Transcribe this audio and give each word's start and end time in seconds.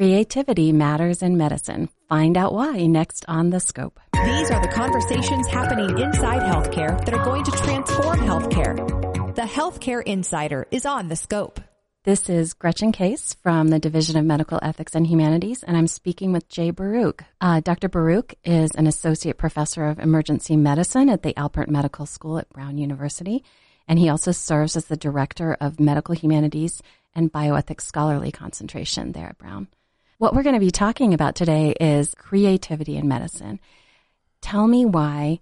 Creativity 0.00 0.72
matters 0.72 1.20
in 1.20 1.36
medicine. 1.36 1.90
Find 2.08 2.38
out 2.38 2.54
why 2.54 2.86
next 2.86 3.26
on 3.28 3.50
The 3.50 3.60
Scope. 3.60 4.00
These 4.14 4.50
are 4.50 4.62
the 4.62 4.72
conversations 4.72 5.46
happening 5.46 5.98
inside 5.98 6.40
healthcare 6.40 7.04
that 7.04 7.12
are 7.12 7.22
going 7.22 7.44
to 7.44 7.50
transform 7.50 8.18
healthcare. 8.20 9.34
The 9.34 9.42
Healthcare 9.42 10.02
Insider 10.02 10.66
is 10.70 10.86
on 10.86 11.08
The 11.08 11.16
Scope. 11.16 11.60
This 12.04 12.30
is 12.30 12.54
Gretchen 12.54 12.92
Case 12.92 13.34
from 13.42 13.68
the 13.68 13.78
Division 13.78 14.16
of 14.16 14.24
Medical 14.24 14.58
Ethics 14.62 14.94
and 14.94 15.06
Humanities, 15.06 15.62
and 15.62 15.76
I'm 15.76 15.86
speaking 15.86 16.32
with 16.32 16.48
Jay 16.48 16.70
Baruch. 16.70 17.22
Uh, 17.38 17.60
Dr. 17.60 17.90
Baruch 17.90 18.36
is 18.42 18.70
an 18.76 18.86
associate 18.86 19.36
professor 19.36 19.84
of 19.84 19.98
emergency 19.98 20.56
medicine 20.56 21.10
at 21.10 21.22
the 21.22 21.34
Alpert 21.34 21.68
Medical 21.68 22.06
School 22.06 22.38
at 22.38 22.48
Brown 22.48 22.78
University, 22.78 23.44
and 23.86 23.98
he 23.98 24.08
also 24.08 24.32
serves 24.32 24.76
as 24.76 24.86
the 24.86 24.96
director 24.96 25.58
of 25.60 25.78
medical 25.78 26.14
humanities 26.14 26.80
and 27.14 27.30
bioethics 27.30 27.82
scholarly 27.82 28.32
concentration 28.32 29.12
there 29.12 29.26
at 29.26 29.36
Brown. 29.36 29.68
What 30.20 30.34
we're 30.34 30.42
going 30.42 30.54
to 30.54 30.60
be 30.60 30.70
talking 30.70 31.14
about 31.14 31.34
today 31.34 31.74
is 31.80 32.14
creativity 32.14 32.98
in 32.98 33.08
medicine. 33.08 33.58
Tell 34.42 34.66
me 34.66 34.84
why 34.84 35.40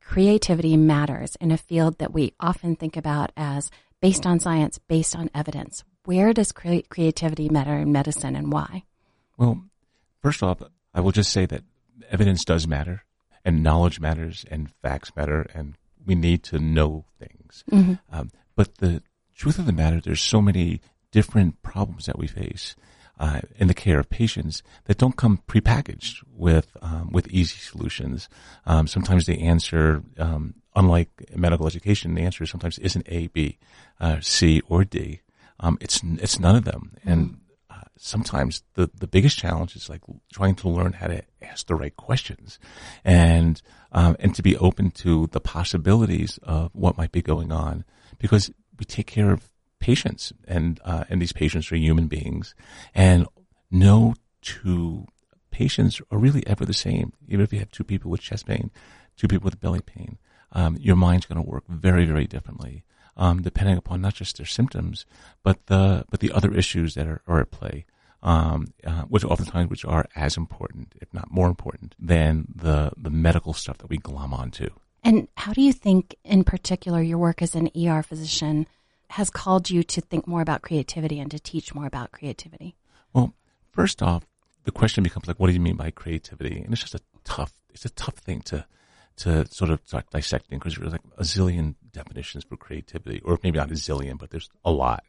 creativity 0.00 0.76
matters 0.76 1.34
in 1.40 1.50
a 1.50 1.56
field 1.56 1.98
that 1.98 2.14
we 2.14 2.34
often 2.38 2.76
think 2.76 2.96
about 2.96 3.32
as 3.36 3.72
based 4.00 4.26
on 4.26 4.38
science, 4.38 4.78
based 4.78 5.16
on 5.16 5.30
evidence. 5.34 5.82
Where 6.04 6.32
does 6.32 6.52
cre- 6.52 6.86
creativity 6.88 7.48
matter 7.48 7.76
in 7.78 7.90
medicine 7.90 8.36
and 8.36 8.52
why? 8.52 8.84
Well, 9.36 9.64
first 10.22 10.44
off, 10.44 10.62
I 10.94 11.00
will 11.00 11.10
just 11.10 11.32
say 11.32 11.44
that 11.46 11.64
evidence 12.08 12.44
does 12.44 12.68
matter 12.68 13.02
and 13.44 13.64
knowledge 13.64 13.98
matters 13.98 14.44
and 14.48 14.70
facts 14.80 15.10
matter 15.16 15.50
and 15.52 15.76
we 16.06 16.14
need 16.14 16.44
to 16.44 16.60
know 16.60 17.04
things. 17.18 17.64
Mm-hmm. 17.68 17.94
Um, 18.12 18.30
but 18.54 18.76
the 18.76 19.02
truth 19.34 19.58
of 19.58 19.66
the 19.66 19.72
matter, 19.72 20.00
there's 20.00 20.20
so 20.20 20.40
many 20.40 20.80
different 21.10 21.62
problems 21.62 22.06
that 22.06 22.16
we 22.16 22.28
face 22.28 22.76
uh, 23.20 23.40
in 23.58 23.68
the 23.68 23.74
care 23.74 24.00
of 24.00 24.08
patients 24.08 24.62
that 24.86 24.96
don't 24.96 25.16
come 25.16 25.42
prepackaged 25.46 26.24
with 26.34 26.74
um, 26.80 27.12
with 27.12 27.28
easy 27.28 27.58
solutions. 27.58 28.28
Um, 28.64 28.86
sometimes 28.86 29.26
the 29.26 29.42
answer, 29.42 30.02
um, 30.18 30.54
unlike 30.74 31.10
medical 31.36 31.66
education, 31.66 32.14
the 32.14 32.22
answer 32.22 32.46
sometimes 32.46 32.78
isn't 32.78 33.06
A, 33.08 33.26
B, 33.28 33.58
uh, 34.00 34.20
C, 34.20 34.62
or 34.68 34.84
D. 34.84 35.20
Um, 35.60 35.76
it's 35.82 36.00
it's 36.02 36.40
none 36.40 36.56
of 36.56 36.64
them, 36.64 36.96
and 37.04 37.36
uh, 37.68 37.82
sometimes 37.98 38.62
the 38.72 38.90
the 38.98 39.06
biggest 39.06 39.38
challenge 39.38 39.76
is 39.76 39.90
like 39.90 40.00
trying 40.32 40.54
to 40.56 40.70
learn 40.70 40.94
how 40.94 41.08
to 41.08 41.22
ask 41.42 41.66
the 41.66 41.74
right 41.74 41.94
questions, 41.94 42.58
and 43.04 43.60
um, 43.92 44.16
and 44.18 44.34
to 44.34 44.42
be 44.42 44.56
open 44.56 44.90
to 44.92 45.26
the 45.32 45.40
possibilities 45.40 46.38
of 46.42 46.70
what 46.74 46.96
might 46.96 47.12
be 47.12 47.20
going 47.20 47.52
on, 47.52 47.84
because 48.18 48.50
we 48.78 48.86
take 48.86 49.06
care 49.06 49.30
of 49.30 49.50
patients, 49.80 50.32
and 50.46 50.78
uh, 50.84 51.04
and 51.08 51.20
these 51.20 51.32
patients 51.32 51.72
are 51.72 51.76
human 51.76 52.06
beings, 52.06 52.54
and 52.94 53.26
no 53.70 54.14
two 54.42 55.06
patients 55.50 56.00
are 56.10 56.18
really 56.18 56.46
ever 56.46 56.64
the 56.64 56.72
same. 56.72 57.12
Even 57.28 57.42
if 57.42 57.52
you 57.52 57.58
have 57.58 57.70
two 57.70 57.84
people 57.84 58.10
with 58.10 58.20
chest 58.20 58.46
pain, 58.46 58.70
two 59.16 59.26
people 59.26 59.46
with 59.46 59.60
belly 59.60 59.80
pain, 59.80 60.18
um, 60.52 60.76
your 60.78 60.96
mind's 60.96 61.26
going 61.26 61.42
to 61.42 61.50
work 61.50 61.64
very 61.68 62.04
very 62.04 62.26
differently, 62.26 62.84
um, 63.16 63.42
depending 63.42 63.76
upon 63.76 64.00
not 64.00 64.14
just 64.14 64.36
their 64.36 64.46
symptoms, 64.46 65.06
but 65.42 65.66
the 65.66 66.04
but 66.10 66.20
the 66.20 66.32
other 66.32 66.54
issues 66.54 66.94
that 66.94 67.06
are, 67.08 67.22
are 67.26 67.40
at 67.40 67.50
play. 67.50 67.86
Um, 68.22 68.74
uh, 68.86 69.04
which 69.04 69.24
oftentimes 69.24 69.70
which 69.70 69.86
are 69.86 70.06
as 70.14 70.36
important, 70.36 70.94
if 71.00 71.14
not 71.14 71.30
more 71.30 71.48
important, 71.48 71.94
than 71.98 72.48
the 72.54 72.92
the 72.94 73.08
medical 73.08 73.54
stuff 73.54 73.78
that 73.78 73.88
we 73.88 73.96
glom 73.96 74.34
onto. 74.34 74.68
And 75.02 75.28
how 75.38 75.54
do 75.54 75.62
you 75.62 75.72
think, 75.72 76.14
in 76.22 76.44
particular, 76.44 77.00
your 77.00 77.16
work 77.16 77.40
as 77.40 77.54
an 77.54 77.70
ER 77.74 78.02
physician 78.02 78.66
has 79.10 79.30
called 79.30 79.70
you 79.70 79.82
to 79.82 80.00
think 80.00 80.26
more 80.26 80.40
about 80.40 80.62
creativity 80.62 81.18
and 81.18 81.30
to 81.30 81.38
teach 81.38 81.74
more 81.74 81.86
about 81.86 82.12
creativity? 82.12 82.76
Well, 83.12 83.34
first 83.72 84.02
off, 84.02 84.24
the 84.64 84.70
question 84.70 85.02
becomes 85.02 85.26
like, 85.26 85.40
what 85.40 85.48
do 85.48 85.52
you 85.52 85.60
mean 85.60 85.76
by 85.76 85.90
creativity? 85.90 86.60
And 86.60 86.72
it's 86.72 86.82
just 86.82 86.94
a 86.94 87.00
tough, 87.24 87.52
it's 87.74 87.84
a 87.84 87.90
tough 87.90 88.14
thing 88.14 88.40
to, 88.42 88.64
to 89.16 89.46
sort 89.46 89.70
of 89.70 89.80
start 89.84 90.10
dissecting 90.10 90.58
because 90.58 90.76
there's 90.76 90.92
like 90.92 91.00
a 91.18 91.22
zillion 91.22 91.74
definitions 91.92 92.44
for 92.44 92.56
creativity, 92.56 93.20
or 93.24 93.38
maybe 93.42 93.58
not 93.58 93.70
a 93.70 93.74
zillion, 93.74 94.16
but 94.16 94.30
there's 94.30 94.48
a 94.64 94.70
lot. 94.70 95.02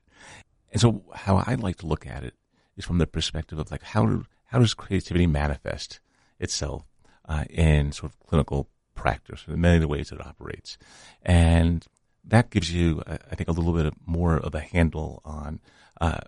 And 0.71 0.81
so 0.81 1.03
how 1.13 1.37
I 1.37 1.55
like 1.55 1.77
to 1.77 1.87
look 1.87 2.07
at 2.07 2.23
it 2.23 2.33
is 2.77 2.85
from 2.85 2.97
the 2.97 3.07
perspective 3.07 3.59
of 3.59 3.69
like, 3.69 3.83
how, 3.83 4.05
do, 4.05 4.25
how 4.45 4.59
does 4.59 4.73
creativity 4.73 5.27
manifest 5.27 5.99
itself 6.39 6.85
uh, 7.29 7.43
in 7.49 7.91
sort 7.91 8.11
of 8.11 8.19
clinical 8.27 8.67
practice, 8.95 9.45
in 9.47 9.61
many 9.61 9.75
of 9.75 9.81
the 9.81 9.87
ways 9.87 10.11
it 10.11 10.25
operates. 10.25 10.77
And 11.23 11.85
that 12.25 12.49
gives 12.49 12.73
you, 12.73 13.01
I 13.07 13.35
think, 13.35 13.49
a 13.49 13.51
little 13.51 13.73
bit 13.73 13.93
more 14.05 14.37
of 14.37 14.53
a 14.55 14.59
handle 14.59 15.21
on 15.25 15.59
uh, 15.99 16.19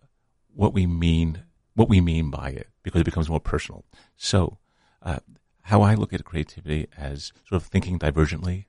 what 0.54 0.74
we 0.74 0.86
mean, 0.86 1.44
what 1.76 1.90
we 1.90 2.02
mean 2.02 2.30
by 2.30 2.50
it, 2.50 2.68
because 2.84 3.02
it 3.02 3.06
becomes 3.06 3.30
more 3.30 3.40
personal. 3.40 3.86
So, 4.16 4.58
uh, 5.02 5.20
how 5.64 5.82
I 5.82 5.96
look 5.96 6.14
at 6.14 6.24
creativity 6.26 6.88
as 6.98 7.32
sort 7.48 7.62
of 7.62 7.68
thinking 7.68 7.98
divergently. 8.00 8.66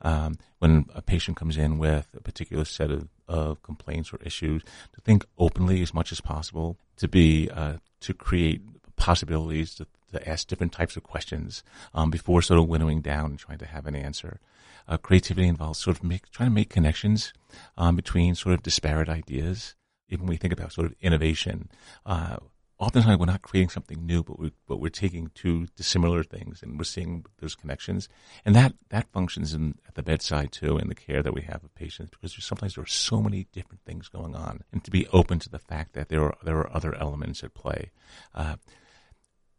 Um, 0.00 0.38
when 0.60 0.86
a 0.94 1.02
patient 1.02 1.36
comes 1.36 1.56
in 1.56 1.76
with 1.76 2.06
a 2.16 2.20
particular 2.20 2.64
set 2.64 2.92
of, 2.92 3.08
of 3.26 3.62
complaints 3.62 4.12
or 4.12 4.20
issues, 4.22 4.62
to 4.94 5.00
think 5.00 5.26
openly 5.38 5.82
as 5.82 5.92
much 5.92 6.12
as 6.12 6.20
possible, 6.20 6.78
to 6.98 7.08
be 7.08 7.50
uh, 7.50 7.78
to 8.02 8.14
create 8.14 8.62
possibilities, 8.98 9.74
to, 9.76 9.86
to, 10.12 10.28
ask 10.28 10.46
different 10.46 10.72
types 10.72 10.96
of 10.96 11.02
questions 11.02 11.62
um, 11.94 12.10
before 12.10 12.42
sort 12.42 12.60
of 12.60 12.68
winnowing 12.68 13.00
down 13.00 13.30
and 13.30 13.38
trying 13.38 13.58
to 13.58 13.66
have 13.66 13.86
an 13.86 13.96
answer. 13.96 14.40
Uh, 14.86 14.96
creativity 14.96 15.46
involves 15.46 15.78
sort 15.78 15.96
of 15.96 16.04
make, 16.04 16.30
trying 16.30 16.48
to 16.48 16.54
make 16.54 16.70
connections 16.70 17.32
um, 17.76 17.96
between 17.96 18.34
sort 18.34 18.54
of 18.54 18.62
disparate 18.62 19.08
ideas. 19.08 19.74
Even 20.08 20.26
when 20.26 20.30
we 20.30 20.36
think 20.36 20.52
about 20.52 20.72
sort 20.72 20.86
of 20.86 20.94
innovation, 21.00 21.68
uh, 22.06 22.38
oftentimes 22.78 23.18
we're 23.18 23.26
not 23.26 23.42
creating 23.42 23.68
something 23.68 24.04
new, 24.06 24.22
but 24.22 24.38
we 24.38 24.52
but 24.66 24.80
we're 24.80 24.88
taking 24.88 25.30
two 25.34 25.66
dissimilar 25.76 26.22
things 26.22 26.62
and 26.62 26.78
we're 26.78 26.84
seeing 26.84 27.24
those 27.40 27.54
connections, 27.54 28.08
and 28.44 28.54
that 28.54 28.74
that 28.90 29.10
functions 29.12 29.52
in, 29.52 29.74
at 29.86 29.94
the 29.94 30.02
bedside 30.02 30.52
too 30.52 30.78
in 30.78 30.88
the 30.88 30.94
care 30.94 31.22
that 31.22 31.34
we 31.34 31.42
have 31.42 31.64
of 31.64 31.74
patients 31.74 32.10
because 32.10 32.32
sometimes 32.42 32.74
there 32.74 32.84
are 32.84 32.86
so 32.86 33.20
many 33.20 33.46
different 33.52 33.82
things 33.84 34.08
going 34.08 34.34
on, 34.34 34.62
and 34.72 34.84
to 34.84 34.90
be 34.90 35.06
open 35.08 35.38
to 35.38 35.48
the 35.48 35.58
fact 35.58 35.92
that 35.94 36.08
there 36.08 36.22
are 36.22 36.36
there 36.42 36.58
are 36.58 36.74
other 36.74 36.94
elements 36.94 37.42
at 37.42 37.54
play. 37.54 37.90
Uh, 38.34 38.56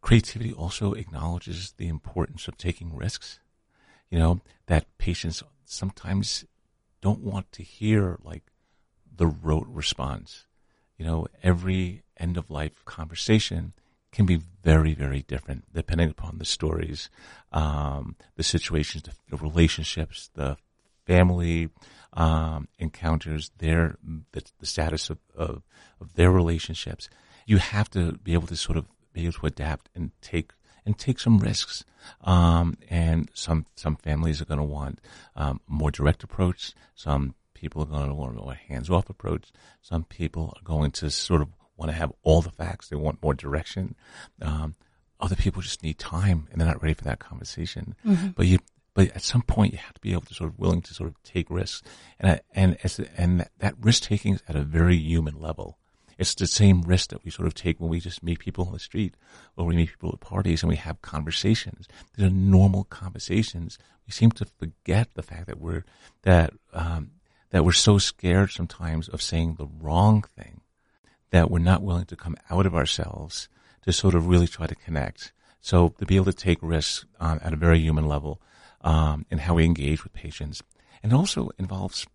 creativity 0.00 0.52
also 0.52 0.92
acknowledges 0.94 1.72
the 1.76 1.88
importance 1.88 2.48
of 2.48 2.56
taking 2.56 2.96
risks 2.96 3.40
you 4.10 4.18
know, 4.18 4.40
that 4.66 4.86
patients 4.98 5.42
sometimes 5.64 6.44
don't 7.00 7.20
want 7.20 7.50
to 7.52 7.62
hear 7.62 8.18
like 8.22 8.42
the 9.16 9.26
rote 9.26 9.68
response. 9.68 10.46
You 10.98 11.06
know, 11.06 11.26
every 11.42 12.02
end 12.16 12.36
of 12.36 12.50
life 12.50 12.84
conversation 12.84 13.72
can 14.12 14.26
be 14.26 14.40
very, 14.62 14.92
very 14.92 15.22
different 15.22 15.72
depending 15.72 16.10
upon 16.10 16.38
the 16.38 16.44
stories, 16.44 17.08
um, 17.52 18.16
the 18.34 18.42
situations, 18.42 19.04
the, 19.04 19.12
the, 19.30 19.36
relationships, 19.36 20.28
the 20.34 20.56
family 21.06 21.70
um, 22.12 22.66
encounters, 22.78 23.52
their 23.58 23.96
the, 24.32 24.42
the 24.58 24.66
status 24.66 25.08
of, 25.08 25.18
of, 25.36 25.62
of 26.00 26.14
their 26.14 26.32
relationships. 26.32 27.08
You 27.46 27.58
have 27.58 27.88
to 27.90 28.12
be 28.12 28.34
able 28.34 28.48
to 28.48 28.56
sort 28.56 28.76
of 28.76 28.86
be 29.12 29.22
able 29.22 29.32
to 29.32 29.46
adapt 29.46 29.88
and 29.94 30.12
take 30.20 30.52
and 30.86 30.98
take 30.98 31.20
some 31.20 31.38
risks. 31.38 31.84
Um, 32.22 32.76
and 32.88 33.28
some 33.34 33.66
some 33.76 33.96
families 33.96 34.40
are 34.40 34.46
going 34.46 34.58
to 34.58 34.64
want 34.64 35.00
um, 35.36 35.60
more 35.66 35.90
direct 35.90 36.22
approach. 36.22 36.72
Some 36.94 37.34
people 37.54 37.82
are 37.82 37.86
going 37.86 38.08
to 38.08 38.14
want 38.14 38.38
a 38.38 38.40
more 38.40 38.54
hands 38.54 38.88
off 38.88 39.10
approach. 39.10 39.52
Some 39.82 40.04
people 40.04 40.54
are 40.56 40.64
going 40.64 40.90
to 40.92 41.10
sort 41.10 41.42
of 41.42 41.48
want 41.76 41.90
to 41.90 41.96
have 41.96 42.12
all 42.22 42.42
the 42.42 42.50
facts. 42.50 42.88
They 42.88 42.96
want 42.96 43.22
more 43.22 43.34
direction. 43.34 43.94
Um, 44.40 44.76
other 45.20 45.36
people 45.36 45.60
just 45.60 45.82
need 45.82 45.98
time 45.98 46.48
and 46.50 46.60
they're 46.60 46.68
not 46.68 46.82
ready 46.82 46.94
for 46.94 47.04
that 47.04 47.18
conversation. 47.18 47.94
Mm-hmm. 48.06 48.28
But 48.28 48.46
you, 48.46 48.58
but 48.94 49.14
at 49.14 49.22
some 49.22 49.42
point 49.42 49.72
you 49.72 49.78
have 49.78 49.94
to 49.94 50.00
be 50.00 50.12
able 50.12 50.22
to 50.22 50.34
sort 50.34 50.50
of 50.50 50.58
willing 50.58 50.82
to 50.82 50.94
sort 50.94 51.08
of 51.08 51.22
take 51.22 51.50
risks, 51.50 51.82
and 52.18 52.40
and 52.54 52.76
as 52.82 52.98
and 53.16 53.46
that 53.58 53.74
risk 53.80 54.04
taking 54.04 54.34
is 54.34 54.42
at 54.48 54.56
a 54.56 54.62
very 54.62 54.96
human 54.96 55.38
level. 55.38 55.78
It's 56.20 56.34
the 56.34 56.46
same 56.46 56.82
risk 56.82 57.08
that 57.10 57.24
we 57.24 57.30
sort 57.30 57.46
of 57.46 57.54
take 57.54 57.80
when 57.80 57.88
we 57.88 57.98
just 57.98 58.22
meet 58.22 58.40
people 58.40 58.66
on 58.66 58.74
the 58.74 58.78
street 58.78 59.14
or 59.56 59.64
we 59.64 59.74
meet 59.74 59.88
people 59.88 60.10
at 60.12 60.20
parties 60.20 60.62
and 60.62 60.68
we 60.68 60.76
have 60.76 61.00
conversations. 61.00 61.88
These 62.14 62.26
are 62.26 62.30
normal 62.30 62.84
conversations. 62.84 63.78
We 64.06 64.12
seem 64.12 64.30
to 64.32 64.44
forget 64.44 65.08
the 65.14 65.22
fact 65.22 65.46
that 65.46 65.58
we're 65.58 65.84
that 66.24 66.52
um, 66.74 67.12
that 67.52 67.64
we're 67.64 67.72
so 67.72 67.96
scared 67.96 68.50
sometimes 68.50 69.08
of 69.08 69.22
saying 69.22 69.54
the 69.54 69.66
wrong 69.80 70.22
thing 70.36 70.60
that 71.30 71.50
we're 71.50 71.58
not 71.58 71.82
willing 71.82 72.04
to 72.04 72.16
come 72.16 72.36
out 72.50 72.66
of 72.66 72.74
ourselves 72.74 73.48
to 73.86 73.90
sort 73.90 74.14
of 74.14 74.28
really 74.28 74.46
try 74.46 74.66
to 74.66 74.74
connect. 74.74 75.32
So 75.62 75.88
to 76.00 76.04
be 76.04 76.16
able 76.16 76.26
to 76.26 76.34
take 76.34 76.58
risks 76.60 77.06
um, 77.18 77.40
at 77.42 77.54
a 77.54 77.56
very 77.56 77.80
human 77.80 78.06
level 78.06 78.42
um, 78.82 79.24
in 79.30 79.38
how 79.38 79.54
we 79.54 79.64
engage 79.64 80.04
with 80.04 80.12
patients, 80.12 80.62
and 81.02 81.14
also 81.14 81.48
involves 81.58 82.06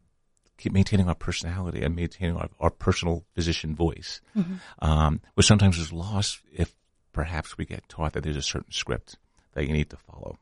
keep 0.57 0.71
maintaining 0.71 1.07
our 1.07 1.15
personality 1.15 1.83
and 1.83 1.95
maintaining 1.95 2.37
our, 2.37 2.49
our 2.59 2.69
personal 2.69 3.23
physician 3.33 3.75
voice, 3.75 4.21
mm-hmm. 4.35 4.55
um, 4.79 5.21
which 5.33 5.45
sometimes 5.45 5.77
is 5.77 5.91
lost 5.91 6.39
if 6.51 6.75
perhaps 7.11 7.57
we 7.57 7.65
get 7.65 7.87
taught 7.89 8.13
that 8.13 8.23
there's 8.23 8.35
a 8.37 8.41
certain 8.41 8.71
script 8.71 9.17
that 9.53 9.65
you 9.65 9.73
need 9.73 9.89
to 9.89 9.97
follow. 9.97 10.37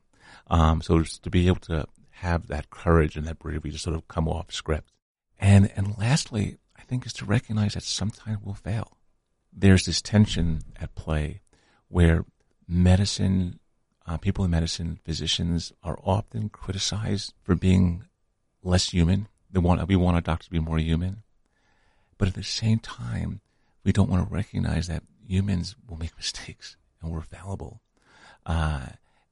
Um, 0.48 0.82
so 0.82 1.02
to 1.02 1.30
be 1.30 1.46
able 1.46 1.60
to 1.60 1.86
have 2.10 2.46
that 2.48 2.70
courage 2.70 3.16
and 3.16 3.26
that 3.26 3.38
bravery 3.38 3.70
to 3.70 3.78
sort 3.78 3.96
of 3.96 4.06
come 4.08 4.28
off 4.28 4.52
script. 4.52 4.90
And, 5.38 5.70
and 5.76 5.96
lastly, 5.98 6.58
I 6.76 6.82
think 6.82 7.06
is 7.06 7.12
to 7.14 7.24
recognize 7.24 7.74
that 7.74 7.82
sometimes 7.82 8.38
we'll 8.42 8.54
fail. 8.54 8.96
there's 9.56 9.86
this 9.86 10.02
tension 10.02 10.62
at 10.76 10.94
play 10.94 11.40
where 11.88 12.24
medicine, 12.66 13.60
uh, 14.06 14.16
people 14.16 14.44
in 14.44 14.50
medicine, 14.50 14.98
physicians 15.04 15.72
are 15.82 15.98
often 16.02 16.48
criticized 16.48 17.32
for 17.42 17.54
being 17.54 18.04
less 18.62 18.90
human. 18.90 19.28
They 19.54 19.60
want, 19.60 19.86
we 19.86 19.94
want 19.94 20.16
our 20.16 20.20
doctors 20.20 20.46
to 20.46 20.52
be 20.52 20.58
more 20.58 20.78
human. 20.78 21.22
But 22.18 22.28
at 22.28 22.34
the 22.34 22.42
same 22.42 22.80
time, 22.80 23.40
we 23.84 23.92
don't 23.92 24.10
want 24.10 24.28
to 24.28 24.34
recognize 24.34 24.88
that 24.88 25.04
humans 25.26 25.76
will 25.88 25.96
make 25.96 26.16
mistakes 26.16 26.76
and 27.00 27.12
we're 27.12 27.22
fallible. 27.22 27.80
Uh, 28.44 28.86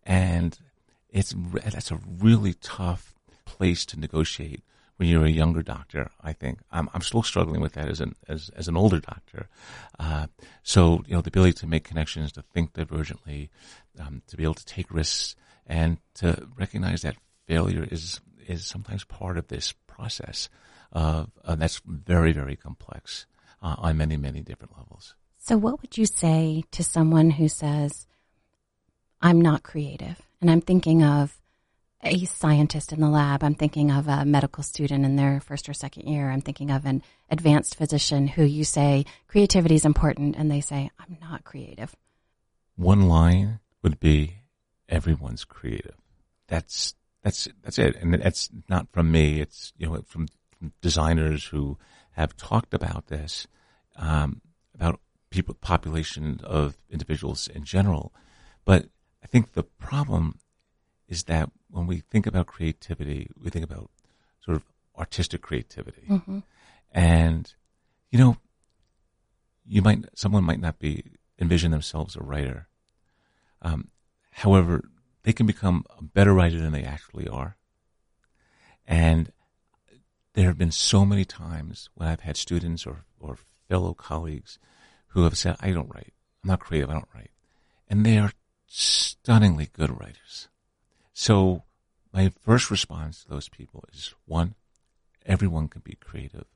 and 0.04 0.56
it's, 1.10 1.34
that's 1.52 1.90
a 1.90 2.00
really 2.20 2.54
tough 2.54 3.14
place 3.44 3.84
to 3.86 3.98
negotiate 3.98 4.62
when 4.96 5.08
you're 5.08 5.24
a 5.24 5.30
younger 5.30 5.62
doctor. 5.62 6.10
I 6.20 6.32
think 6.32 6.60
I'm, 6.70 6.88
I'm 6.94 7.02
still 7.02 7.24
struggling 7.24 7.60
with 7.60 7.72
that 7.72 7.88
as 7.88 8.00
an 8.00 8.14
as, 8.28 8.50
as 8.54 8.68
an 8.68 8.76
older 8.76 9.00
doctor. 9.00 9.48
Uh, 9.98 10.28
so 10.62 11.02
you 11.06 11.14
know 11.14 11.20
the 11.20 11.30
ability 11.30 11.54
to 11.54 11.66
make 11.66 11.82
connections, 11.82 12.30
to 12.32 12.42
think 12.42 12.72
divergently, 12.72 13.48
um, 13.98 14.22
to 14.28 14.36
be 14.36 14.44
able 14.44 14.54
to 14.54 14.64
take 14.64 14.94
risks, 14.94 15.34
and 15.66 15.98
to 16.14 16.46
recognize 16.56 17.02
that 17.02 17.16
failure 17.46 17.86
is 17.90 18.20
is 18.46 18.64
sometimes 18.64 19.04
part 19.04 19.38
of 19.38 19.48
this 19.48 19.72
process. 20.02 20.48
Uh, 20.92 21.26
that's 21.44 21.80
very 21.86 22.32
very 22.32 22.56
complex 22.56 23.26
uh, 23.62 23.76
on 23.78 23.96
many 23.96 24.16
many 24.16 24.40
different 24.40 24.76
levels. 24.76 25.14
So, 25.38 25.56
what 25.56 25.80
would 25.80 25.96
you 25.96 26.06
say 26.06 26.64
to 26.72 26.82
someone 26.82 27.30
who 27.30 27.48
says, 27.48 28.06
"I'm 29.20 29.40
not 29.40 29.62
creative," 29.62 30.20
and 30.40 30.50
I'm 30.50 30.60
thinking 30.60 31.02
of 31.02 31.40
a 32.02 32.24
scientist 32.24 32.92
in 32.92 33.00
the 33.00 33.08
lab. 33.08 33.44
I'm 33.44 33.54
thinking 33.54 33.90
of 33.90 34.08
a 34.08 34.24
medical 34.24 34.64
student 34.64 35.04
in 35.04 35.16
their 35.16 35.40
first 35.40 35.68
or 35.68 35.74
second 35.74 36.08
year. 36.08 36.30
I'm 36.30 36.40
thinking 36.40 36.70
of 36.70 36.84
an 36.84 37.02
advanced 37.30 37.76
physician 37.76 38.26
who 38.26 38.42
you 38.42 38.64
say 38.64 39.04
creativity 39.28 39.76
is 39.76 39.84
important 39.84 40.34
and 40.36 40.50
they 40.50 40.60
say, 40.60 40.90
I'm 40.98 41.16
not 41.20 41.44
creative. 41.44 41.94
One 42.74 43.02
line 43.08 43.60
would 43.82 44.00
be 44.00 44.38
everyone's 44.88 45.44
creative. 45.44 45.94
That's, 46.48 46.94
that's, 47.22 47.48
that's 47.62 47.78
it. 47.78 47.96
And 48.00 48.14
that's 48.14 48.50
not 48.68 48.88
from 48.92 49.10
me. 49.10 49.40
It's, 49.40 49.72
you 49.76 49.86
know, 49.86 50.02
from, 50.06 50.28
from 50.58 50.72
designers 50.80 51.46
who 51.46 51.78
have 52.12 52.36
talked 52.36 52.74
about 52.74 53.06
this, 53.06 53.46
um, 53.96 54.40
about 54.74 55.00
people, 55.30 55.54
population 55.54 56.40
of 56.44 56.76
individuals 56.90 57.48
in 57.48 57.64
general. 57.64 58.12
But 58.64 58.86
I 59.22 59.26
think 59.26 59.52
the 59.52 59.62
problem 59.62 60.38
is 61.08 61.24
that 61.24 61.50
when 61.70 61.86
we 61.86 62.00
think 62.10 62.26
about 62.26 62.46
creativity, 62.46 63.28
we 63.40 63.50
think 63.50 63.64
about 63.64 63.90
sort 64.44 64.56
of 64.56 64.64
artistic 64.98 65.42
creativity. 65.42 66.06
Mm-hmm. 66.08 66.40
And, 66.92 67.54
you 68.10 68.18
know, 68.18 68.36
you 69.64 69.80
might, 69.80 70.04
someone 70.14 70.44
might 70.44 70.60
not 70.60 70.78
be, 70.78 71.04
envision 71.38 71.72
themselves 71.72 72.14
a 72.14 72.22
writer. 72.22 72.68
Um, 73.62 73.88
however, 74.30 74.84
they 75.22 75.32
can 75.32 75.46
become 75.46 75.84
a 75.98 76.02
better 76.02 76.32
writer 76.32 76.60
than 76.60 76.72
they 76.72 76.84
actually 76.84 77.28
are. 77.28 77.56
And 78.86 79.32
there 80.34 80.46
have 80.46 80.58
been 80.58 80.72
so 80.72 81.04
many 81.04 81.24
times 81.24 81.88
when 81.94 82.08
I've 82.08 82.20
had 82.20 82.36
students 82.36 82.86
or, 82.86 83.04
or 83.20 83.38
fellow 83.68 83.94
colleagues 83.94 84.58
who 85.08 85.24
have 85.24 85.36
said, 85.36 85.56
I 85.60 85.72
don't 85.72 85.92
write. 85.94 86.12
I'm 86.42 86.48
not 86.48 86.60
creative. 86.60 86.90
I 86.90 86.94
don't 86.94 87.08
write. 87.14 87.30
And 87.88 88.04
they 88.04 88.18
are 88.18 88.32
stunningly 88.66 89.68
good 89.72 89.90
writers. 89.90 90.48
So 91.12 91.64
my 92.12 92.32
first 92.40 92.70
response 92.70 93.22
to 93.22 93.28
those 93.28 93.48
people 93.48 93.84
is 93.92 94.14
one, 94.24 94.54
everyone 95.26 95.68
can 95.68 95.82
be 95.84 95.96
creative. 96.00 96.46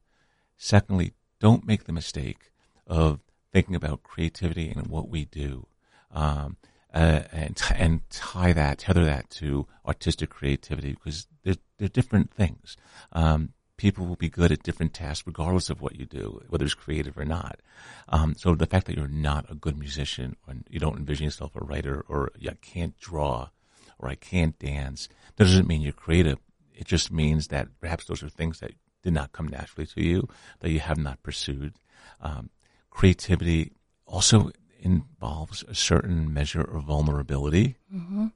Secondly, 0.57 1.12
don't 1.39 1.67
make 1.67 1.85
the 1.85 1.93
mistake 1.93 2.51
of 2.87 3.21
thinking 3.53 3.75
about 3.75 4.03
creativity 4.03 4.71
and 4.71 4.87
what 4.87 5.09
we 5.09 5.25
do, 5.25 5.67
um, 6.11 6.57
uh, 6.97 7.23
and 7.31 7.61
and 7.77 8.01
tie 8.11 8.55
that, 8.55 8.79
tether 8.79 9.05
that 9.05 9.29
to 9.29 9.67
artistic 9.87 10.31
creativity 10.31 10.93
because 10.93 11.27
they're, 11.45 11.57
they're 11.77 11.89
different 11.89 12.33
things. 12.33 12.77
Um, 13.13 13.53
people 13.77 14.07
will 14.07 14.17
be 14.17 14.31
good 14.31 14.51
at 14.51 14.63
different 14.63 14.95
tasks 14.95 15.27
regardless 15.27 15.69
of 15.69 15.83
what 15.83 15.97
you 15.97 16.07
do, 16.07 16.41
whether 16.49 16.65
it's 16.65 16.73
creative 16.73 17.19
or 17.19 17.27
not. 17.27 17.61
Um, 18.09 18.35
so 18.35 18.55
the 18.55 18.65
fact 18.65 18.87
that 18.87 18.97
you're 18.97 19.09
not 19.09 19.45
a 19.51 19.55
good 19.55 19.79
musician 19.79 20.37
or 20.49 20.55
you 20.71 20.81
don't 20.81 20.97
envision 20.97 21.25
yourself 21.25 21.55
a 21.55 21.63
writer 21.63 22.03
or 22.09 22.31
you 22.39 22.53
can't 22.63 22.97
draw 22.99 23.51
or 23.99 24.09
I 24.09 24.15
can't 24.15 24.59
dance. 24.59 25.11
Doesn't 25.37 25.69
mean 25.69 25.83
you're 25.83 25.93
creative. 25.93 26.39
It 26.75 26.87
just 26.87 27.13
means 27.13 27.49
that 27.49 27.69
perhaps 27.79 28.07
those 28.07 28.23
are 28.23 28.31
things 28.31 28.61
that 28.61 28.73
did 29.03 29.13
not 29.13 29.33
come 29.33 29.49
naturally 29.49 29.87
to 29.87 30.03
you, 30.03 30.29
that 30.61 30.71
you 30.71 30.81
have 30.81 30.99
not 30.99 31.23
pursued. 31.23 31.75
Um, 32.23 32.49
creativity 32.89 33.73
also 34.07 34.51
involves 34.81 35.64
a 35.69 35.75
certain 35.75 36.32
measure 36.32 36.62
of 36.62 36.84
vulnerability. 36.84 37.76
Mm-hmm. 37.94 38.26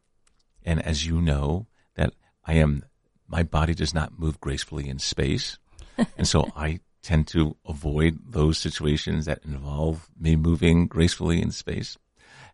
And 0.65 0.85
as 0.85 1.07
you 1.07 1.21
know, 1.21 1.67
that 1.97 2.13
I 2.45 2.55
am, 2.55 2.85
my 3.27 3.43
body 3.43 3.75
does 3.75 3.95
not 3.95 4.19
move 4.19 4.41
gracefully 4.41 4.89
in 4.89 4.99
space. 4.99 5.59
and 6.17 6.27
so 6.27 6.51
I 6.57 6.81
tend 7.03 7.27
to 7.29 7.57
avoid 7.67 8.19
those 8.29 8.59
situations 8.59 9.25
that 9.27 9.45
involve 9.45 10.09
me 10.19 10.37
moving 10.37 10.87
gracefully 10.87 11.41
in 11.41 11.51
space. 11.51 11.97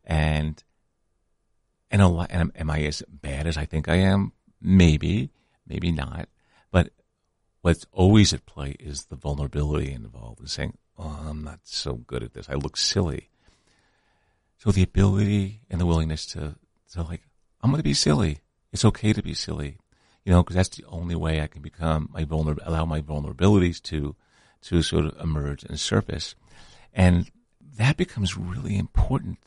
And 0.04 0.62
and 1.90 2.02
a 2.02 2.08
lot, 2.08 2.28
and 2.30 2.50
am 2.56 2.70
I 2.70 2.82
as 2.82 3.02
bad 3.08 3.46
as 3.46 3.56
I 3.56 3.64
think 3.64 3.88
I 3.88 3.96
am? 3.96 4.32
Maybe, 4.60 5.30
maybe 5.66 5.92
not. 5.92 6.28
But 6.72 6.90
what's 7.62 7.86
always 7.92 8.32
at 8.32 8.44
play 8.44 8.76
is 8.80 9.04
the 9.04 9.16
vulnerability 9.16 9.92
involved 9.92 10.40
in 10.40 10.46
saying, 10.46 10.78
oh, 10.98 11.26
I'm 11.28 11.44
not 11.44 11.60
so 11.62 11.94
good 11.94 12.22
at 12.22 12.34
this. 12.34 12.48
I 12.48 12.54
look 12.54 12.76
silly. 12.76 13.30
So 14.66 14.72
the 14.72 14.82
ability 14.82 15.60
and 15.70 15.80
the 15.80 15.86
willingness 15.86 16.26
to, 16.26 16.56
to 16.90 17.02
like, 17.04 17.22
I'm 17.62 17.70
going 17.70 17.78
to 17.78 17.84
be 17.84 17.94
silly. 17.94 18.40
It's 18.72 18.84
okay 18.84 19.12
to 19.12 19.22
be 19.22 19.32
silly, 19.32 19.78
you 20.24 20.32
know, 20.32 20.42
because 20.42 20.56
that's 20.56 20.70
the 20.70 20.84
only 20.86 21.14
way 21.14 21.40
I 21.40 21.46
can 21.46 21.62
become 21.62 22.10
my 22.12 22.24
vulner, 22.24 22.58
allow 22.64 22.84
my 22.84 23.00
vulnerabilities 23.00 23.80
to, 23.82 24.16
to 24.62 24.82
sort 24.82 25.04
of 25.04 25.20
emerge 25.20 25.62
and 25.62 25.78
surface. 25.78 26.34
And 26.92 27.30
that 27.76 27.96
becomes 27.96 28.36
really 28.36 28.76
important 28.76 29.38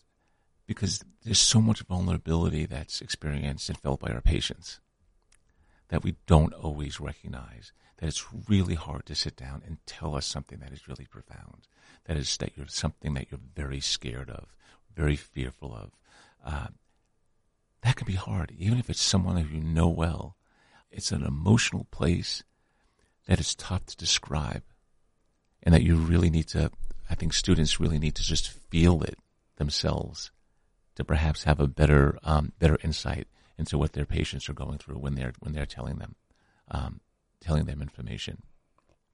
because 0.65 1.03
there's 1.25 1.37
so 1.37 1.59
much 1.59 1.81
vulnerability 1.81 2.65
that's 2.65 3.01
experienced 3.01 3.67
and 3.67 3.77
felt 3.77 3.99
by 3.99 4.11
our 4.11 4.21
patients 4.21 4.79
that 5.89 6.01
we 6.01 6.15
don't 6.27 6.53
always 6.53 7.01
recognize 7.01 7.73
that 7.97 8.07
it's 8.07 8.25
really 8.47 8.75
hard 8.75 9.05
to 9.07 9.15
sit 9.15 9.35
down 9.35 9.63
and 9.67 9.85
tell 9.85 10.15
us 10.15 10.25
something 10.25 10.59
that 10.59 10.71
is 10.71 10.87
really 10.87 11.07
profound 11.11 11.67
that 12.05 12.15
is 12.15 12.37
that 12.37 12.55
you're 12.55 12.67
something 12.67 13.15
that 13.15 13.29
you're 13.29 13.41
very 13.53 13.81
scared 13.81 14.29
of 14.29 14.55
very 14.99 15.15
fearful 15.15 15.73
of 15.73 15.91
uh, 16.45 16.67
that 17.81 17.95
can 17.95 18.05
be 18.05 18.13
hard 18.13 18.51
even 18.57 18.77
if 18.77 18.89
it's 18.89 19.01
someone 19.01 19.35
that 19.35 19.49
you 19.49 19.61
know 19.61 19.87
well 19.87 20.35
it's 20.91 21.11
an 21.11 21.23
emotional 21.23 21.85
place 21.91 22.43
that 23.27 23.39
is 23.39 23.55
tough 23.55 23.85
to 23.85 23.97
describe 23.97 24.63
and 25.63 25.73
that 25.73 25.83
you 25.83 25.95
really 25.95 26.29
need 26.29 26.47
to 26.47 26.69
i 27.09 27.15
think 27.15 27.33
students 27.33 27.79
really 27.79 27.99
need 27.99 28.15
to 28.15 28.23
just 28.23 28.49
feel 28.69 29.01
it 29.03 29.17
themselves 29.55 30.31
to 30.95 31.03
perhaps 31.03 31.45
have 31.45 31.59
a 31.59 31.67
better 31.67 32.17
um, 32.23 32.51
better 32.59 32.77
insight 32.83 33.27
into 33.57 33.77
what 33.77 33.93
their 33.93 34.05
patients 34.05 34.49
are 34.49 34.53
going 34.53 34.77
through 34.77 34.97
when 34.97 35.15
they're 35.15 35.33
when 35.39 35.53
they're 35.53 35.65
telling 35.65 35.97
them 35.97 36.15
um, 36.71 36.99
telling 37.41 37.65
them 37.65 37.81
information. 37.81 38.41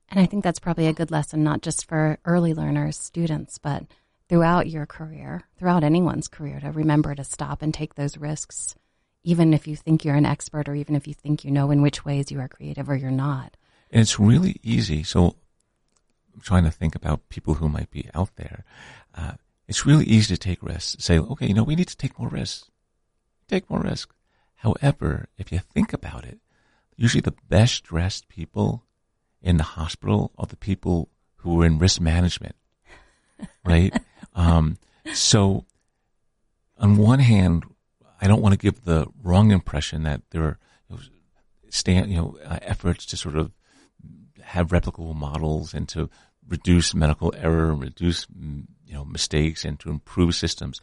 And 0.10 0.20
I 0.20 0.26
think 0.26 0.44
that's 0.44 0.60
probably 0.60 0.88
a 0.88 0.94
good 0.94 1.12
lesson, 1.12 1.44
not 1.44 1.62
just 1.62 1.88
for 1.88 2.20
early 2.26 2.54
learners, 2.54 2.98
students, 2.98 3.58
but 3.58 3.84
throughout 4.28 4.68
your 4.68 4.86
career, 4.86 5.44
throughout 5.58 5.84
anyone's 5.84 6.28
career, 6.28 6.60
to 6.60 6.72
remember 6.72 7.16
to 7.16 7.24
stop 7.24 7.62
and 7.62 7.74
take 7.74 7.96
those 7.96 8.18
risks, 8.18 8.76
even 9.24 9.54
if 9.54 9.68
you 9.68 9.76
think 9.76 10.04
you're 10.04 10.16
an 10.16 10.26
expert 10.26 10.68
or 10.68 10.76
even 10.76 10.96
if 10.96 11.08
you 11.08 11.14
think 11.14 11.44
you 11.44 11.52
know 11.52 11.72
in 11.72 11.82
which 11.82 12.06
ways 12.06 12.32
you 12.32 12.40
are 12.40 12.48
creative 12.48 12.90
or 12.90 12.96
you're 12.96 13.12
not. 13.12 13.56
And 13.92 14.02
it's 14.02 14.20
really 14.20 14.60
easy. 14.64 15.04
So 15.04 15.36
I'm 16.34 16.42
trying 16.42 16.64
to 16.64 16.72
think 16.72 16.96
about 16.96 17.30
people 17.30 17.56
who 17.56 17.70
might 17.70 17.92
be 17.92 18.10
out 18.14 18.36
there. 18.36 18.66
Uh, 19.14 19.34
it's 19.68 19.86
really 19.86 20.06
easy 20.06 20.36
to 20.36 20.40
take 20.40 20.62
risks. 20.62 21.04
Say, 21.04 21.18
okay, 21.18 21.48
you 21.48 21.54
know, 21.54 21.64
we 21.64 21.76
need 21.76 21.88
to 21.88 21.98
take 21.98 22.20
more 22.20 22.30
risks. 22.30 22.70
Take 23.48 23.70
more 23.70 23.80
risks. 23.80 24.14
However, 24.56 25.28
if 25.38 25.52
you 25.52 25.60
think 25.60 25.94
about 25.94 26.26
it, 26.26 26.40
usually 26.96 27.22
the 27.22 27.36
best 27.50 27.84
dressed 27.84 28.28
people 28.28 28.84
in 29.42 29.58
the 29.58 29.64
hospital 29.64 30.32
are 30.38 30.48
the 30.48 30.56
people 30.56 31.10
who 31.38 31.62
are 31.62 31.66
in 31.66 31.78
risk 31.78 32.02
management, 32.02 32.56
right? 33.64 33.94
um, 34.36 34.78
so, 35.14 35.66
on 36.78 36.98
one 36.98 37.20
hand, 37.20 37.64
I 38.22 38.28
don't 38.28 38.42
want 38.42 38.54
to 38.54 38.60
give 38.60 38.84
the 38.84 39.08
wrong 39.24 39.52
impression 39.52 40.04
that 40.04 40.22
there 40.32 40.44
are 40.44 40.60
you 40.90 40.96
know, 40.96 41.02
stand, 41.70 42.12
you 42.12 42.18
know, 42.18 42.38
uh, 42.46 42.60
efforts 42.62 43.06
to 43.08 43.18
sort 43.18 43.38
of 43.38 43.52
have 44.42 44.68
replicable 44.70 45.16
models 45.16 45.74
and 45.74 45.88
to 45.90 46.10
reduce 46.48 46.94
medical 46.94 47.34
error, 47.36 47.74
reduce 47.74 48.28
you 48.86 48.94
know 48.94 49.06
mistakes, 49.06 49.66
and 49.66 49.80
to 49.80 49.90
improve 49.90 50.36
systems. 50.36 50.82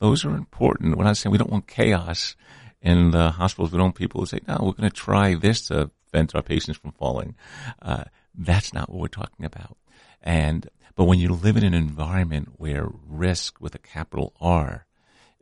Those 0.00 0.24
are 0.24 0.34
important. 0.34 0.96
We're 0.96 1.04
not 1.04 1.16
saying 1.16 1.30
we 1.30 1.38
don't 1.38 1.52
want 1.52 1.68
chaos 1.68 2.36
in 2.82 3.12
the 3.12 3.30
hospitals. 3.30 3.70
We 3.70 3.78
don't 3.78 3.86
want 3.86 3.96
people 3.96 4.20
who 4.20 4.26
say, 4.26 4.40
"No, 4.48 4.58
we're 4.60 4.72
going 4.72 4.90
to 4.90 4.90
try 4.90 5.34
this 5.34 5.68
to 5.68 5.90
prevent 6.10 6.34
our 6.34 6.42
patients 6.42 6.78
from 6.78 6.92
falling." 6.92 7.36
Uh, 7.80 8.04
that's 8.34 8.74
not 8.74 8.90
what 8.90 8.98
we're 8.98 9.08
talking 9.08 9.46
about. 9.46 9.76
And, 10.24 10.68
but 10.96 11.04
when 11.04 11.20
you 11.20 11.28
live 11.28 11.56
in 11.56 11.64
an 11.64 11.74
environment 11.74 12.54
where 12.56 12.88
risk 13.06 13.60
with 13.60 13.74
a 13.74 13.78
capital 13.78 14.32
R 14.40 14.86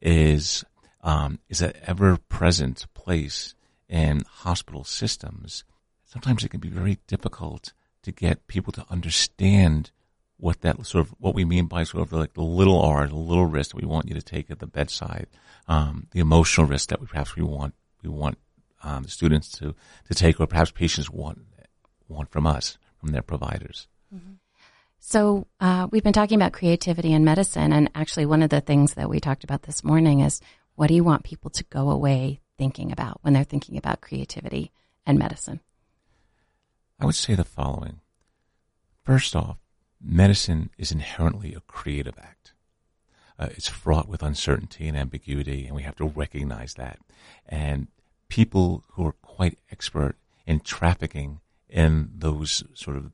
is, 0.03 0.65
um, 1.03 1.39
is 1.49 1.63
an 1.63 1.73
ever 1.87 2.19
present 2.29 2.87
place 2.93 3.55
in 3.89 4.25
hospital 4.29 4.85
systems, 4.85 5.65
sometimes 6.05 6.45
it 6.45 6.51
can 6.51 6.61
be 6.61 6.69
very 6.69 6.99
difficult 7.07 7.73
to 8.03 8.11
get 8.11 8.49
people 8.49 8.73
to 8.73 8.85
understand 8.91 9.93
what 10.37 10.63
that 10.63 10.85
sort 10.85 11.07
of 11.07 11.15
what 11.21 11.37
we 11.37 11.45
mean 11.45 11.67
by 11.67 11.85
sort 11.85 12.03
of 12.03 12.13
like 12.13 12.35
the 12.35 12.43
little 12.43 12.83
R, 12.83 13.07
the 13.07 13.15
little 13.15 13.47
risk 13.47 13.71
that 13.71 13.81
we 13.81 13.87
want 13.87 14.09
you 14.09 14.15
to 14.15 14.23
take 14.23 14.51
at 14.51 14.59
the 14.59 14.67
bedside, 14.67 15.29
um, 15.69 16.09
the 16.11 16.19
emotional 16.19 16.67
risk 16.67 16.89
that 16.89 17.01
we 17.01 17.07
perhaps 17.07 17.37
we 17.37 17.45
want 17.45 17.75
we 18.03 18.11
want 18.11 18.39
um, 18.83 19.07
students 19.07 19.49
to 19.59 19.77
to 20.09 20.15
take, 20.15 20.41
or 20.41 20.49
perhaps 20.49 20.73
patients 20.73 21.09
want 21.09 21.39
want 22.09 22.29
from 22.31 22.47
us 22.47 22.77
from 22.99 23.13
their 23.13 23.23
providers. 23.23 23.87
Mm-hmm. 24.13 24.33
So 25.05 25.49
uh, 25.59 25.89
we've 25.91 26.05
been 26.05 26.13
talking 26.13 26.37
about 26.37 26.53
creativity 26.53 27.13
in 27.13 27.25
medicine, 27.25 27.73
and 27.73 27.91
actually, 27.93 28.25
one 28.25 28.41
of 28.41 28.51
the 28.51 28.61
things 28.61 28.95
that 28.95 29.11
we 29.11 29.19
talked 29.19 29.43
about 29.43 29.65
this 29.65 29.83
morning 29.83 30.21
is 30.21 30.41
what 30.77 30.87
do 30.87 30.95
you 30.95 31.03
want 31.03 31.25
people 31.25 31.51
to 31.51 31.65
go 31.65 31.91
away 31.91 32.41
thinking 32.57 32.93
about 32.93 33.19
when 33.23 33.35
they're 33.35 33.43
thinking 33.43 33.77
about 33.77 34.01
creativity 34.01 34.71
and 35.05 35.19
medicine? 35.19 35.59
I 37.01 37.07
would 37.07 37.17
say 37.17 37.35
the 37.35 37.45
following. 37.45 37.99
First 39.03 39.35
off, 39.35 39.57
medicine 40.01 40.71
is 40.79 40.93
inherently 40.93 41.53
a 41.53 41.61
creative 41.63 42.15
act. 42.23 42.55
Uh, 43.37 43.49
it's 43.51 43.69
fraught 43.69 44.09
with 44.09 44.23
uncertainty 44.23 44.87
and 44.87 44.97
ambiguity, 44.97 45.67
and 45.67 45.75
we 45.75 45.83
have 45.83 45.97
to 45.97 46.07
recognize 46.07 46.75
that. 46.75 47.01
And 47.49 47.89
people 48.29 48.85
who 48.93 49.09
are 49.09 49.17
quite 49.21 49.59
expert 49.73 50.15
in 50.47 50.61
trafficking 50.61 51.41
in 51.69 52.11
those 52.15 52.63
sort 52.75 52.97
of 52.97 53.11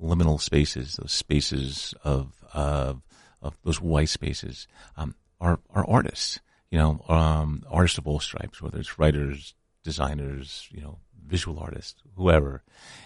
liminal 0.00 0.40
spaces, 0.40 0.94
those 0.94 1.12
spaces 1.12 1.94
of 2.04 2.44
of, 2.52 3.02
of 3.42 3.56
those 3.64 3.80
white 3.80 4.08
spaces, 4.08 4.66
um, 4.96 5.14
are 5.40 5.60
are 5.70 5.88
artists. 5.88 6.40
You 6.70 6.78
know, 6.78 7.04
um, 7.08 7.64
artists 7.68 7.98
of 7.98 8.06
all 8.06 8.20
stripes, 8.20 8.62
whether 8.62 8.78
it's 8.78 8.96
writers, 8.96 9.54
designers, 9.82 10.68
you 10.70 10.80
know, 10.80 10.98
visual 11.26 11.58
artists, 11.58 12.02
whoever. 12.16 12.62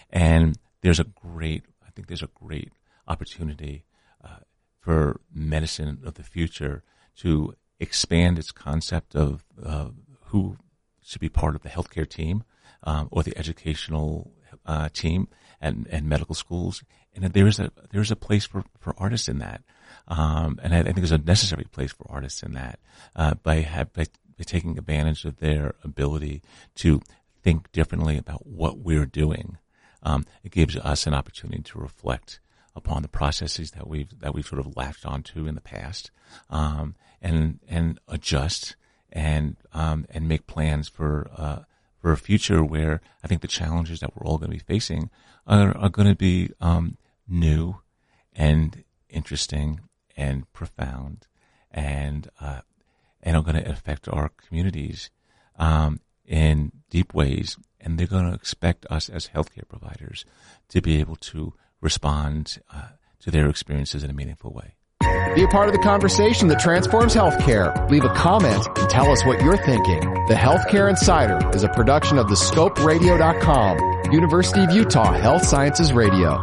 And 0.09 0.57
there's 0.81 0.99
a 0.99 1.05
great, 1.05 1.63
I 1.85 1.89
think 1.91 2.07
there's 2.07 2.23
a 2.23 2.29
great 2.33 2.71
opportunity 3.07 3.85
uh, 4.23 4.39
for 4.79 5.19
medicine 5.33 6.01
of 6.05 6.15
the 6.15 6.23
future 6.23 6.83
to 7.17 7.55
expand 7.79 8.37
its 8.37 8.51
concept 8.51 9.15
of 9.15 9.43
uh, 9.63 9.89
who 10.25 10.57
should 11.03 11.21
be 11.21 11.29
part 11.29 11.55
of 11.55 11.61
the 11.61 11.69
healthcare 11.69 12.07
team 12.07 12.43
um, 12.83 13.07
or 13.11 13.23
the 13.23 13.37
educational 13.37 14.31
uh, 14.65 14.89
team 14.93 15.27
and, 15.61 15.87
and 15.89 16.07
medical 16.07 16.35
schools. 16.35 16.83
And 17.13 17.23
there 17.33 17.47
is 17.47 17.59
a 17.59 17.71
there 17.91 18.01
is 18.01 18.11
a 18.11 18.15
place 18.15 18.45
for, 18.45 18.65
for 18.77 18.93
artists 18.97 19.29
in 19.29 19.39
that, 19.39 19.61
um, 20.07 20.59
and 20.61 20.75
I, 20.75 20.79
I, 20.79 20.83
think 20.83 20.97
there's 20.97 21.11
a 21.11 21.17
necessary 21.17 21.65
place 21.71 21.93
for 21.93 22.05
artists 22.09 22.43
in 22.43 22.53
that 22.53 22.79
uh, 23.15 23.35
by, 23.35 23.61
have, 23.61 23.93
by 23.93 24.07
by 24.37 24.43
taking 24.43 24.77
advantage 24.77 25.23
of 25.23 25.37
their 25.37 25.75
ability 25.83 26.41
to 26.75 27.01
think 27.41 27.71
differently 27.71 28.17
about 28.17 28.45
what 28.45 28.79
we're 28.79 29.05
doing. 29.05 29.57
Um, 30.03 30.25
it 30.43 30.51
gives 30.51 30.75
us 30.75 31.07
an 31.07 31.13
opportunity 31.13 31.63
to 31.63 31.79
reflect 31.79 32.39
upon 32.75 33.01
the 33.01 33.07
processes 33.07 33.71
that 33.71 33.87
we've 33.87 34.19
that 34.19 34.33
we've 34.33 34.45
sort 34.45 34.59
of 34.59 34.75
latched 34.75 35.05
onto 35.05 35.47
in 35.47 35.55
the 35.55 35.61
past, 35.61 36.11
um, 36.49 36.95
and 37.21 37.59
and 37.67 37.99
adjust 38.07 38.75
and 39.11 39.55
um, 39.73 40.05
and 40.09 40.27
make 40.27 40.47
plans 40.47 40.89
for 40.89 41.29
uh, 41.35 41.59
for 42.05 42.11
a 42.11 42.17
future 42.17 42.63
where 42.63 43.01
I 43.23 43.27
think 43.27 43.41
the 43.41 43.47
challenges 43.47 43.99
that 44.01 44.15
we're 44.15 44.27
all 44.27 44.37
going 44.37 44.51
to 44.51 44.57
be 44.57 44.73
facing 44.73 45.09
are, 45.47 45.75
are 45.75 45.89
going 45.89 46.07
to 46.07 46.15
be 46.15 46.51
um, 46.61 46.99
new 47.27 47.81
and 48.31 48.83
interesting 49.09 49.79
and 50.15 50.45
profound 50.53 51.25
and 51.71 52.29
uh, 52.39 52.61
and 53.23 53.35
are 53.35 53.41
going 53.41 53.55
to 53.55 53.67
affect 53.67 54.07
our 54.07 54.29
communities 54.29 55.09
um, 55.57 55.99
in 56.23 56.73
deep 56.91 57.11
ways. 57.15 57.57
And 57.81 57.97
they're 57.97 58.05
going 58.05 58.29
to 58.29 58.35
expect 58.35 58.85
us 58.91 59.09
as 59.09 59.29
healthcare 59.29 59.67
providers 59.67 60.25
to 60.69 60.81
be 60.81 60.99
able 60.99 61.15
to 61.31 61.55
respond 61.81 62.59
uh, 62.71 62.89
to 63.21 63.31
their 63.31 63.49
experiences 63.49 64.03
in 64.03 64.11
a 64.11 64.13
meaningful 64.13 64.53
way. 64.53 64.75
Be 65.33 65.43
a 65.43 65.47
part 65.47 65.67
of 65.67 65.73
the 65.73 65.81
conversation 65.81 66.47
that 66.49 66.59
transforms 66.59 67.15
healthcare. 67.15 67.89
Leave 67.89 68.03
a 68.03 68.13
comment 68.13 68.67
and 68.77 68.89
tell 68.89 69.11
us 69.11 69.25
what 69.25 69.41
you're 69.41 69.57
thinking. 69.57 70.01
The 70.27 70.33
Healthcare 70.33 70.89
Insider 70.89 71.39
is 71.55 71.63
a 71.63 71.69
production 71.69 72.17
of 72.17 72.27
the 72.27 72.35
scoperadio.com, 72.35 74.11
University 74.11 74.63
of 74.63 74.71
Utah 74.71 75.13
Health 75.13 75.45
Sciences 75.45 75.93
Radio. 75.93 76.41